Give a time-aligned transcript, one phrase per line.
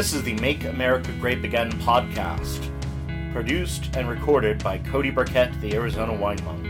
[0.00, 2.72] This is the Make America Grape Again podcast,
[3.34, 6.64] produced and recorded by Cody Burkett, the Arizona Wine Monk.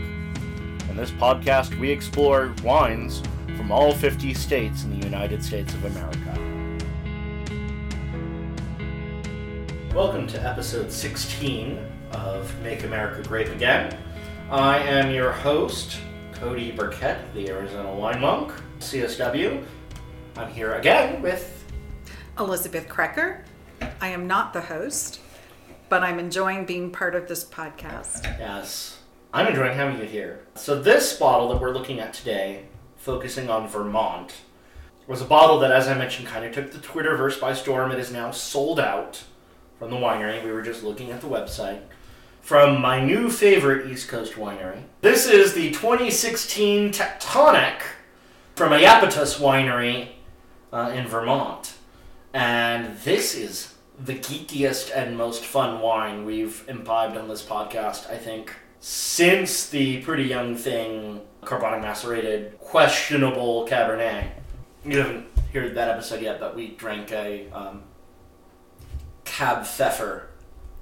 [0.89, 3.23] In this podcast, we explore wines
[3.55, 6.35] from all 50 states in the United States of America.
[9.95, 11.79] Welcome to episode 16
[12.11, 13.97] of Make America Grape Again.
[14.49, 15.99] I am your host,
[16.33, 18.51] Cody Burkett, the Arizona Wine Monk,
[18.81, 19.63] CSW.
[20.35, 21.60] I'm here again with
[22.39, 23.41] Elizabeth Krecker.
[23.99, 25.19] I am not the host,
[25.89, 28.23] but I'm enjoying being part of this podcast.
[28.39, 28.99] Yes.
[29.33, 30.41] I'm enjoying having you here.
[30.55, 32.65] So, this bottle that we're looking at today,
[32.97, 34.33] focusing on Vermont,
[35.07, 37.91] was a bottle that, as I mentioned, kind of took the Twitterverse by storm.
[37.91, 39.23] It is now sold out
[39.79, 40.43] from the winery.
[40.43, 41.81] We were just looking at the website.
[42.41, 44.83] From my new favorite East Coast winery.
[45.01, 47.81] This is the 2016 Tectonic
[48.55, 50.09] from Iapetus Winery
[50.73, 51.70] uh, in Vermont.
[52.33, 58.17] And this is the geekiest and most fun wine we've imbibed on this podcast, I
[58.17, 64.27] think, since the pretty young thing carbonic macerated questionable Cabernet.
[64.85, 67.83] You haven't heard that episode yet, but we drank a um,
[69.25, 70.27] Cab Pfeffer,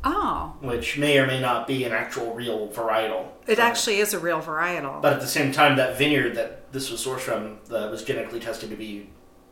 [0.01, 3.27] Oh, which may or may not be an actual real varietal.
[3.47, 5.01] it actually is a real varietal.
[5.01, 8.39] But at the same time, that vineyard that this was sourced from uh, was genetically
[8.39, 9.09] tested to be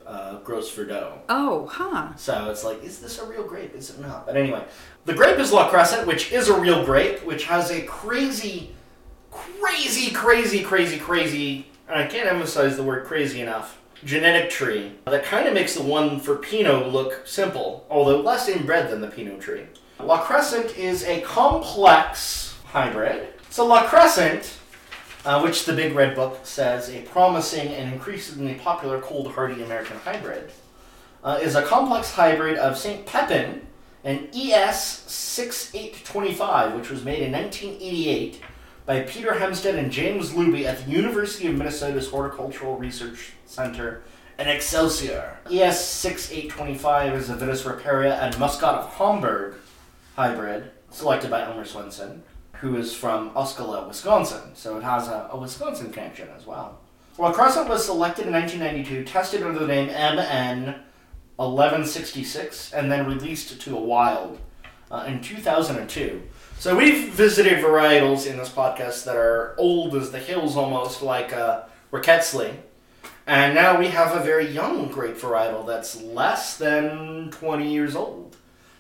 [0.08, 1.20] uh, Gros Verdot.
[1.30, 2.16] oh, huh.
[2.16, 3.76] So it's like, is this a real grape?
[3.76, 4.26] Is it not?
[4.26, 4.64] But anyway,
[5.06, 8.72] the grape is La Crescent, which is a real grape, which has a crazy,
[9.32, 15.24] crazy, crazy, crazy, crazy, and I can't emphasize the word crazy enough, genetic tree that
[15.24, 19.42] kind of makes the one for Pinot look simple, although less inbred than the Pinot
[19.42, 19.64] tree.
[20.00, 23.28] La Crescent is a complex hybrid.
[23.50, 24.54] So La Crescent
[25.26, 29.98] uh, which the Big Red Book says a promising and increasingly popular cold hardy American
[29.98, 30.52] hybrid,
[31.24, 33.06] uh, is a complex hybrid of St.
[33.06, 33.68] Pepin
[34.04, 38.42] and E ES 6825, which was made in 1988
[38.86, 44.04] by Peter Hemstad and James Luby at the University of Minnesota's Horticultural Research Center
[44.40, 45.40] in Excelsior.
[45.52, 49.56] E ES 6825 is a Vitis riparia and Muscat of Hamburg
[50.16, 52.24] hybrid, selected by Elmer Swenson
[52.60, 54.56] who is from Osceola, Wisconsin.
[54.56, 56.80] So it has a, a Wisconsin connection as well.
[57.18, 60.76] Well, Crescent was selected in 1992, tested under the name MN
[61.38, 64.40] 1166, and then released to a wild
[64.92, 66.22] uh, in 2002.
[66.60, 71.34] So we've visited varietals in this podcast that are old as the hills almost, like
[71.34, 71.64] uh.
[73.26, 78.36] And now we have a very young grape varietal that's less than 20 years old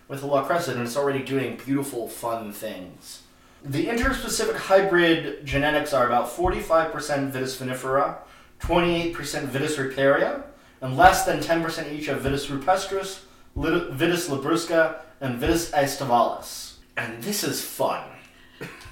[0.07, 3.23] with La Crescent, and it's already doing beautiful, fun things.
[3.67, 6.93] The interspecific hybrid genetics are about 45%
[7.33, 8.15] Vitis vinifera,
[8.61, 10.43] 28% Vitis riparia,
[10.79, 13.23] and less than 10% each of Vitis rupestris,
[13.57, 16.75] Vitis labrusca, and Vitis aestivalis.
[16.95, 18.05] And this is fun.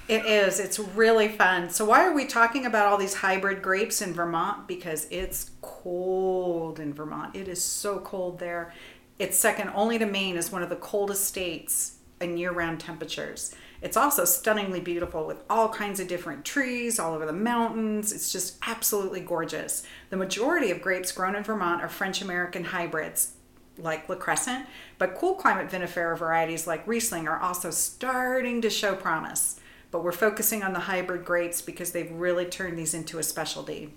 [0.08, 0.60] It is.
[0.60, 1.70] It's really fun.
[1.70, 4.68] So, why are we talking about all these hybrid grapes in Vermont?
[4.68, 7.34] Because it's cold in Vermont.
[7.34, 8.74] It is so cold there.
[9.18, 13.54] It's second only to Maine as one of the coldest states in year round temperatures.
[13.82, 18.12] It's also stunningly beautiful with all kinds of different trees all over the mountains.
[18.12, 19.82] It's just absolutely gorgeous.
[20.10, 23.32] The majority of grapes grown in Vermont are French American hybrids
[23.78, 24.66] like La Crescent,
[24.96, 29.60] but cool climate vinifera varieties like Riesling are also starting to show promise.
[29.90, 33.92] But we're focusing on the hybrid grapes because they've really turned these into a specialty.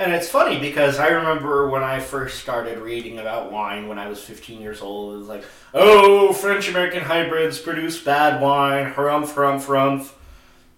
[0.00, 4.08] And it's funny because I remember when I first started reading about wine when I
[4.08, 5.44] was 15 years old, it was like,
[5.74, 10.10] oh, French American hybrids produce bad wine, harumph, harumph, harumph.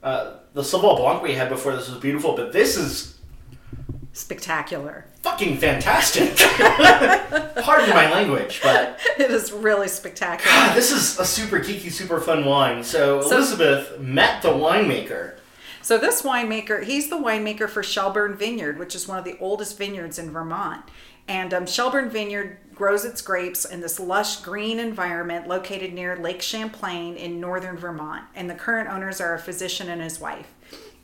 [0.03, 3.17] Uh, the Sauvignon Blanc we had before this was beautiful, but this is
[4.13, 5.07] Spectacular.
[5.23, 6.35] fucking fantastic.
[7.63, 10.51] Pardon my language, but It is really spectacular.
[10.53, 12.83] God, this is a super geeky, super fun wine.
[12.83, 15.35] So, So- Elizabeth met the winemaker.
[15.83, 19.77] So this winemaker, he's the winemaker for Shelburne Vineyard, which is one of the oldest
[19.77, 20.85] vineyards in Vermont.
[21.27, 26.41] And um, Shelburne Vineyard grows its grapes in this lush green environment located near Lake
[26.41, 28.25] Champlain in northern Vermont.
[28.37, 30.55] And the current owners are a physician and his wife.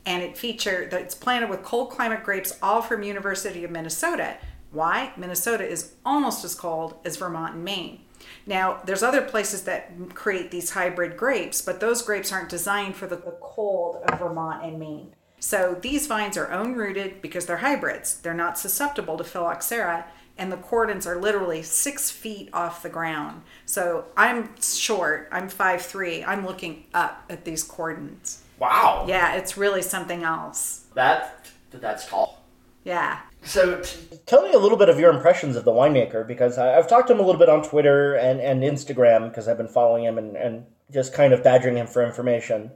[0.05, 4.37] And it featured it's planted with cold climate grapes, all from University of Minnesota.
[4.71, 5.11] Why?
[5.17, 7.99] Minnesota is almost as cold as Vermont and Maine.
[8.45, 13.07] Now, there's other places that create these hybrid grapes, but those grapes aren't designed for
[13.07, 15.13] the, cold of Vermont and Maine.
[15.39, 18.19] So these vines are own rooted because they're hybrids.
[18.19, 20.05] They're not susceptible to phylloxera,
[20.37, 23.43] and the cordons are literally six feet off the ground.
[23.65, 28.43] So I'm short, I'm 5'3, I'm looking up at these cordons.
[28.57, 29.05] Wow.
[29.07, 30.85] Yeah, it's really something else.
[30.93, 32.43] That that's tall.
[32.83, 33.19] Yeah.
[33.41, 33.81] So,
[34.25, 37.07] tell me a little bit of your impressions of the winemaker because I, I've talked
[37.07, 40.17] to him a little bit on Twitter and, and Instagram because I've been following him
[40.17, 42.71] and, and just kind of badgering him for information.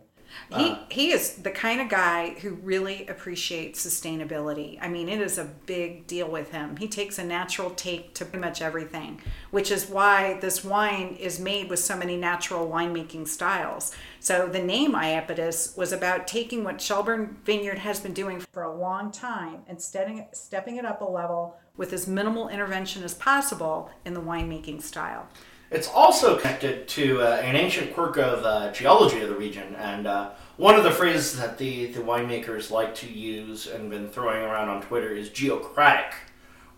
[0.49, 0.77] He uh.
[0.89, 4.77] he is the kind of guy who really appreciates sustainability.
[4.81, 6.77] I mean, it is a big deal with him.
[6.77, 9.21] He takes a natural take to pretty much everything,
[9.51, 13.95] which is why this wine is made with so many natural winemaking styles.
[14.19, 18.75] So the name Iapetus was about taking what Shelburne Vineyard has been doing for a
[18.75, 23.89] long time and stepping stepping it up a level with as minimal intervention as possible
[24.05, 25.27] in the winemaking style.
[25.73, 30.05] It's also connected to uh, an ancient quirk of uh, geology of the region, and
[30.05, 34.43] uh, one of the phrases that the, the winemakers like to use and been throwing
[34.43, 36.13] around on Twitter is geocratic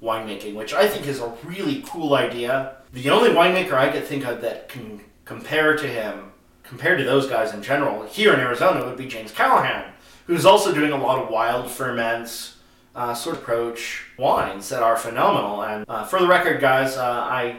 [0.01, 2.77] winemaking, which I think is a really cool idea.
[2.93, 6.31] The only winemaker I could think of that can compare to him,
[6.63, 9.91] compared to those guys in general, here in Arizona would be James Callahan,
[10.25, 12.55] who's also doing a lot of wild ferments,
[12.95, 15.63] uh, sort of approach wines that are phenomenal.
[15.63, 17.57] And uh, for the record, guys, uh, I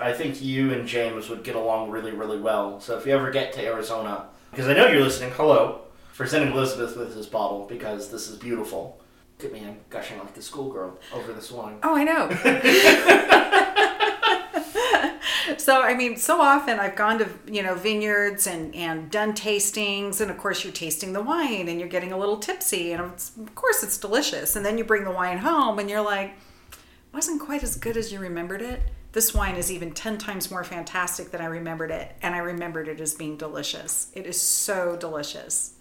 [0.00, 2.80] I think you and James would get along really, really well.
[2.80, 5.82] So if you ever get to Arizona, because I know you're listening, hello,
[6.12, 9.00] for sending Elizabeth with this bottle because this is beautiful.
[9.38, 11.78] Look at me, I'm gushing like a schoolgirl over this wine.
[11.82, 12.28] Oh, I know.
[15.56, 20.20] so I mean, so often I've gone to you know vineyards and and done tastings,
[20.20, 23.34] and of course you're tasting the wine and you're getting a little tipsy, and it's,
[23.36, 24.56] of course it's delicious.
[24.56, 26.34] And then you bring the wine home, and you're like,
[27.14, 28.82] wasn't quite as good as you remembered it.
[29.12, 32.86] This wine is even 10 times more fantastic than I remembered it, and I remembered
[32.86, 34.10] it as being delicious.
[34.14, 35.74] It is so delicious.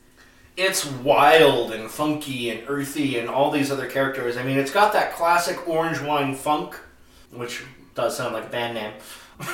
[0.58, 4.36] It's wild and funky and earthy and all these other characters.
[4.36, 6.76] I mean, it's got that classic orange wine funk,
[7.31, 8.94] which does sound like a band name.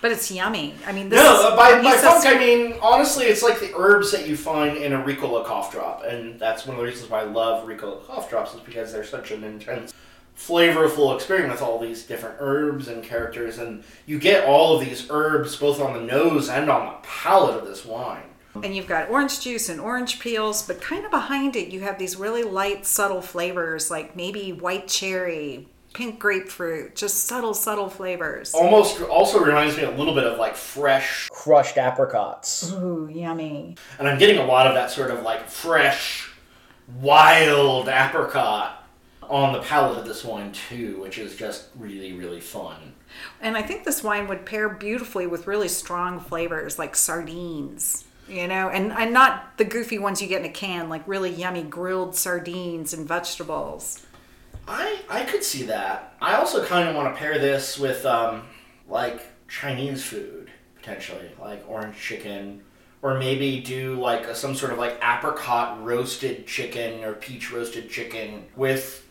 [0.00, 0.76] But it's yummy.
[0.86, 3.72] I mean, this No, is, uh, by, by funk I mean honestly, it's like the
[3.76, 7.10] herbs that you find in a Ricola cough drop, and that's one of the reasons
[7.10, 9.92] why I love Ricola cough drops is because they're such an intense,
[10.38, 15.08] flavorful experience with all these different herbs and characters, and you get all of these
[15.10, 18.22] herbs both on the nose and on the palate of this wine.
[18.62, 21.98] and you've got orange juice and orange peels, but kind of behind it, you have
[21.98, 28.54] these really light, subtle flavors like maybe white cherry, pink grapefruit, just subtle, subtle flavors.
[28.54, 32.72] Almost also reminds me a little bit of like fresh crushed apricots.
[32.72, 33.76] Ooh, yummy.
[33.98, 36.30] And I'm getting a lot of that sort of like fresh,
[37.00, 38.77] wild apricot
[39.28, 42.94] on the palate of this wine too, which is just really, really fun.
[43.40, 48.46] And I think this wine would pair beautifully with really strong flavors like sardines, you
[48.48, 51.62] know, and, and not the goofy ones you get in a can, like really yummy
[51.62, 54.04] grilled sardines and vegetables.
[54.66, 56.14] I I could see that.
[56.20, 58.42] I also kind of want to pair this with um
[58.88, 62.62] like Chinese food potentially, like orange chicken,
[63.02, 67.90] or maybe do like a, some sort of like apricot roasted chicken or peach roasted
[67.90, 69.07] chicken with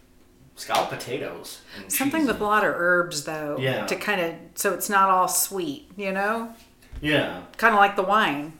[0.57, 1.61] scalloped potatoes.
[1.87, 2.27] Something cheese.
[2.27, 3.85] with a lot of herbs, though, Yeah.
[3.85, 6.53] to kind of so it's not all sweet, you know,
[7.01, 7.41] yeah.
[7.57, 8.53] kind of like the wine.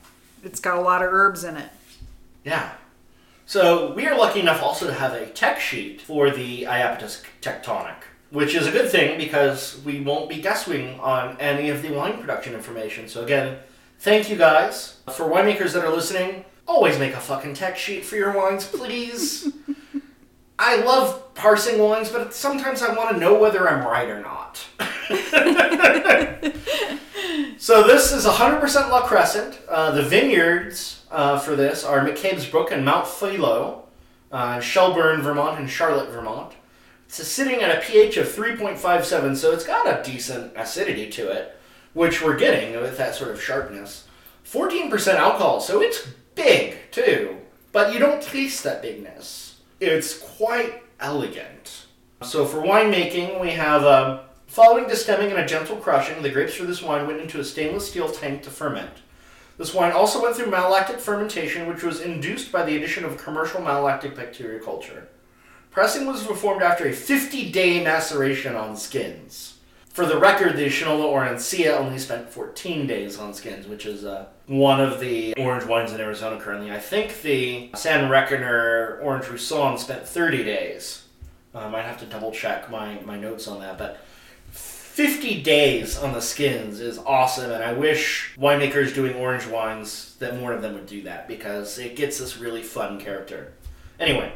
[0.44, 1.70] It's got a lot of herbs in it.
[2.44, 2.70] Yeah.
[3.46, 7.96] So we are lucky enough also to have a tech sheet for the Iapetus tectonic,
[8.30, 12.18] which is a good thing because we won't be guessing on any of the wine
[12.18, 13.08] production information.
[13.08, 13.56] So again,
[13.98, 14.98] thank you guys.
[15.12, 19.48] For winemakers that are listening, always make a fucking tech sheet for your wines, please.
[20.58, 24.66] I love parsing wines, but sometimes I want to know whether I'm right or not.
[27.68, 29.58] So this is 100% La Crescent.
[29.68, 33.82] Uh, the vineyards uh, for this are McCabe's Brook and Mount Philo,
[34.30, 36.54] uh, Shelburne, Vermont, and Charlotte, Vermont.
[37.08, 41.58] It's sitting at a pH of 3.57, so it's got a decent acidity to it,
[41.94, 44.06] which we're getting with that sort of sharpness.
[44.46, 47.38] 14% alcohol, so it's big too,
[47.72, 49.47] but you don't taste that bigness.
[49.80, 51.86] It's quite elegant.
[52.22, 56.64] So for winemaking, we have um, following destemming and a gentle crushing, the grapes for
[56.64, 58.90] this wine went into a stainless steel tank to ferment.
[59.56, 63.60] This wine also went through malolactic fermentation, which was induced by the addition of commercial
[63.60, 65.08] malolactic bacteria culture.
[65.70, 69.57] Pressing was performed after a 50-day maceration on skins.
[69.98, 74.26] For the record, the Shinola Orancia only spent 14 days on skins, which is uh,
[74.46, 76.70] one of the orange wines in Arizona currently.
[76.70, 81.02] I think the Sand-Reckoner Orange Rousson spent 30 days.
[81.52, 83.98] I might have to double check my, my notes on that, but
[84.52, 90.38] 50 days on the skins is awesome, and I wish winemakers doing orange wines that
[90.38, 93.52] more of them would do that because it gets this really fun character.
[93.98, 94.32] Anyway,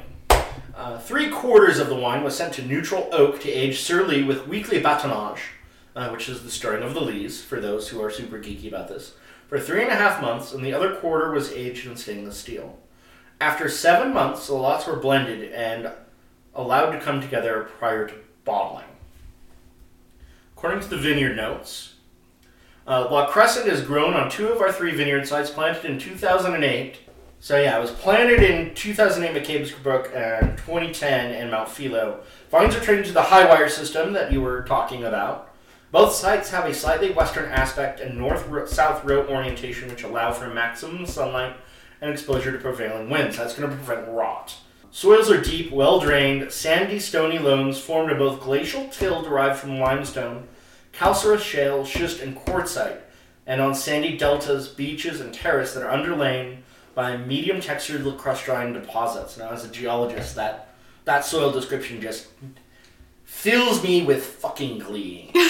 [0.75, 4.23] uh, three quarters of the wine was sent to neutral oak to age sur lie
[4.23, 5.41] with weekly batonnage,
[5.95, 8.89] uh, which is the stirring of the lees for those who are super geeky about
[8.89, 9.15] this,
[9.49, 12.79] for three and a half months, and the other quarter was aged in stainless steel.
[13.41, 15.93] After seven months, the lots were blended, and
[16.55, 18.15] allowed to come together prior to
[18.45, 18.85] bottling.
[20.57, 21.95] According to the vineyard notes,
[22.87, 26.99] uh, La Crescent is grown on two of our three vineyard sites planted in 2008.
[27.43, 32.21] So yeah, it was planted in 2008 McCabe's Brook and 2010 in Mount Philo.
[32.53, 35.53] Vines are trained to the high wire system that you were talking about.
[35.91, 41.05] Both sites have a slightly western aspect and north-south row orientation, which allow for maximum
[41.05, 41.57] sunlight
[42.01, 43.39] and exposure to prevailing winds.
[43.39, 44.55] That's going to prevent rot.
[44.93, 49.81] Soils are deep, well drained, sandy, stony loams formed of both glacial till derived from
[49.81, 50.47] limestone,
[50.93, 53.01] calcareous shale, schist, and quartzite,
[53.49, 56.59] and on sandy deltas, beaches, and terrace that are underlain
[56.95, 59.39] by medium textured lacustrine deposits.
[59.39, 62.29] Now, as a geologist, that that soil description just
[63.25, 65.33] fills me with fucking glee.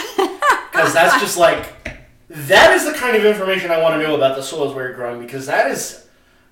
[0.72, 1.66] Because that's just like,
[2.30, 4.96] that is the kind of information I want to know about the soils where you're
[4.96, 6.06] growing, because that is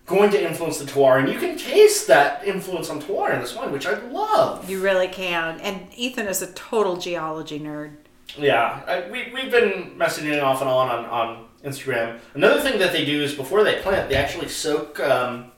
[0.05, 1.19] going to influence the terroir.
[1.21, 4.69] And you can taste that influence on terroir in this wine, which I love.
[4.69, 5.59] You really can.
[5.61, 7.97] And Ethan is a total geology nerd.
[8.37, 12.19] Yeah, I, we, we've been messaging off and on, on on Instagram.
[12.35, 15.53] Another thing that they do is before they plant, they actually soak um,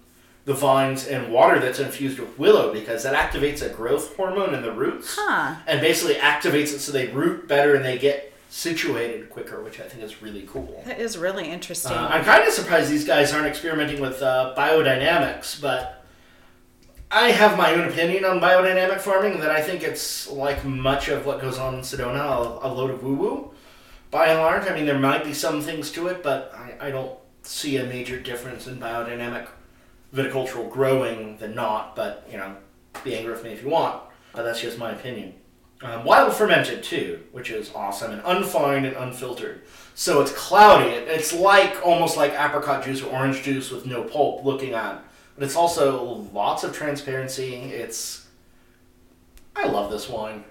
[0.44, 4.62] the vines in water that's infused with willow because that activates a growth hormone in
[4.62, 5.54] the roots Huh.
[5.68, 9.84] and basically activates it so they root better and they get situated quicker, which I
[9.84, 10.82] think is really cool.
[10.84, 11.92] That is really interesting.
[11.92, 16.04] Uh, I'm kind of surprised these guys aren't experimenting with uh, biodynamics, but
[17.10, 21.24] I have my own opinion on biodynamic farming that I think it's like much of
[21.26, 22.20] what goes on in Sedona,
[22.62, 23.50] a, a load of woo woo.
[24.12, 26.90] By and large, I mean, there might be some things to it, but I, I
[26.90, 29.48] don't see a major difference in biodynamic
[30.14, 32.54] viticultural growing than not, but, you know,
[33.02, 34.02] be angry with me if you want,
[34.34, 35.34] but that's just my opinion.
[35.82, 39.62] Um, wild fermented too, which is awesome, and unfined and unfiltered.
[39.94, 40.90] So it's cloudy.
[40.90, 45.02] It- It's like almost like apricot juice or orange juice with no pulp looking at,
[45.34, 47.54] but it's also lots of transparency.
[47.56, 48.26] It's
[49.56, 50.44] I love this wine.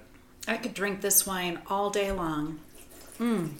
[0.47, 2.59] I could drink this wine all day long.
[3.21, 3.51] Mm.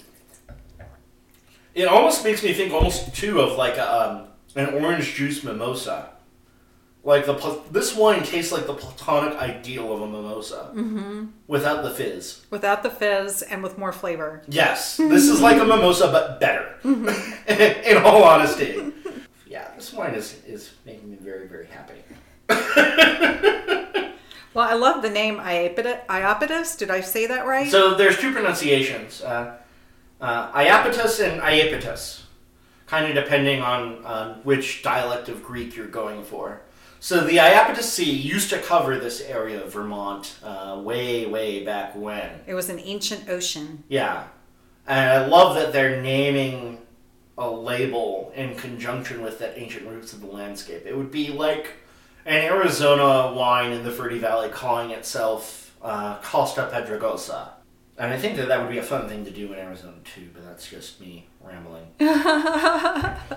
[1.74, 4.26] It almost makes me think almost too of like a, um,
[4.56, 6.10] an orange juice mimosa.
[7.04, 11.26] Like the this wine tastes like the platonic ideal of a mimosa mm-hmm.
[11.48, 12.46] without the fizz.
[12.50, 14.42] Without the fizz and with more flavor.
[14.46, 16.76] Yes, this is like a mimosa, but better.
[16.84, 17.88] Mm-hmm.
[17.90, 18.92] In all honesty,
[19.48, 22.04] yeah, this wine is is making me very very happy.
[24.54, 26.76] Well, I love the name Iapetus.
[26.76, 27.70] Did I say that right?
[27.70, 29.56] So there's two pronunciations, uh,
[30.20, 32.22] uh, Iapetus and Iapetus,
[32.86, 36.60] kind of depending on on which dialect of Greek you're going for.
[37.00, 41.96] So the Iapetus Sea used to cover this area of Vermont uh, way way back
[41.96, 42.40] when.
[42.46, 43.84] it was an ancient ocean.
[43.88, 44.24] Yeah.
[44.86, 46.78] And I love that they're naming
[47.38, 50.82] a label in conjunction with the ancient roots of the landscape.
[50.86, 51.74] It would be like
[52.24, 57.48] an Arizona wine in the Verde Valley calling itself uh, Costa Pedregosa.
[57.98, 60.28] And I think that that would be a fun thing to do in Arizona too,
[60.32, 61.86] but that's just me rambling.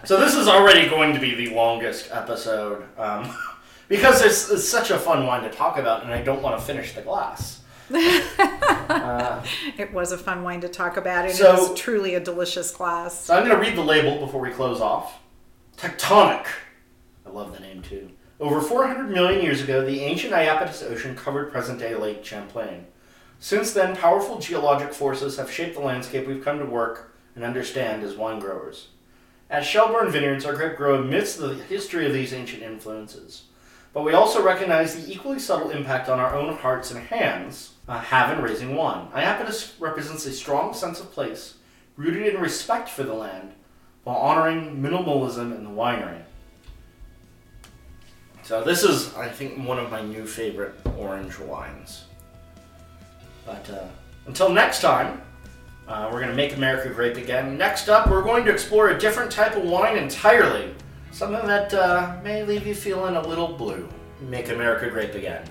[0.06, 3.36] so this is already going to be the longest episode um,
[3.90, 6.66] because it's, it's such a fun wine to talk about, and I don't want to
[6.66, 7.62] finish the glass.
[7.94, 9.44] uh,
[9.78, 12.72] It was a fun wine to talk about, and So- it was truly a delicious
[12.72, 13.26] glass.
[13.26, 15.20] So I'm going to read the label before we close off.
[15.78, 16.46] Tectonic.
[17.26, 18.10] I love the name too.
[18.38, 22.86] Over 400 million years ago, the ancient Iapetus Ocean covered present day Lake Champlain.
[23.40, 28.04] Since then, powerful geologic forces have shaped the landscape we've come to work and understand
[28.04, 28.90] as wine growers.
[29.50, 33.44] At Shelburne Vineyards, our grape grow amidst the history of these ancient influences.
[33.94, 38.00] But we also recognize the equally subtle impact on our own hearts and hands uh,
[38.00, 39.08] have in raising wine.
[39.14, 41.54] Iapetus represents a strong sense of place,
[41.96, 43.54] rooted in respect for the land,
[44.04, 46.24] while honoring minimalism in the winery.
[48.46, 52.06] So this is, I think, one of my new favorite orange wines.
[53.44, 53.88] But uh,
[54.28, 55.24] until next time,
[55.88, 57.58] uh, we're going to make America grape again.
[57.58, 60.76] Next up, we're going to explore a different type of wine entirely.
[61.12, 63.90] Something that uh, may leave you feeling a little blue.
[64.22, 65.44] Make America grape again.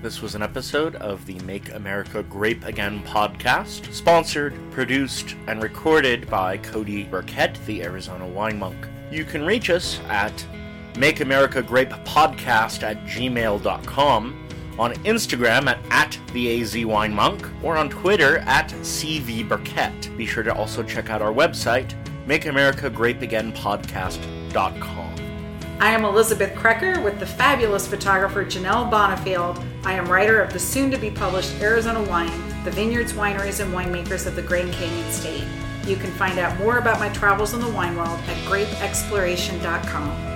[0.00, 6.30] This was an episode of the Make America Grape Again podcast, sponsored, produced, and recorded
[6.30, 8.78] by Cody Burkett, the Arizona Wine Monk.
[9.10, 10.46] You can reach us at
[10.98, 14.42] Make America Grape Podcast at gmail.com,
[14.78, 16.60] on Instagram at, at the
[17.62, 20.10] or on Twitter at CV Burkett.
[20.16, 21.94] Be sure to also check out our website,
[22.26, 25.12] MakeAmericaGrapeAgainPodcast.com.
[25.78, 29.62] I am Elizabeth Krecker with the fabulous photographer Janelle Bonifield.
[29.84, 32.32] I am writer of the soon to be published Arizona Wine,
[32.64, 35.44] the vineyards, wineries, and winemakers of the Grand Canyon State.
[35.86, 40.35] You can find out more about my travels in the wine world at grapeexploration.com.